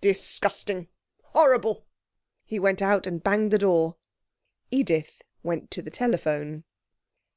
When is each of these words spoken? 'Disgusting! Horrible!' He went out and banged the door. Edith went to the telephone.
'Disgusting! 0.00 0.88
Horrible!' 1.22 1.86
He 2.44 2.58
went 2.58 2.82
out 2.82 3.06
and 3.06 3.22
banged 3.22 3.52
the 3.52 3.58
door. 3.58 3.94
Edith 4.72 5.22
went 5.44 5.70
to 5.70 5.82
the 5.82 5.90
telephone. 5.92 6.64